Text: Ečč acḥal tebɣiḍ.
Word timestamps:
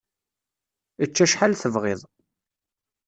Ečč 1.03 1.17
acḥal 1.25 1.53
tebɣiḍ. 1.61 2.01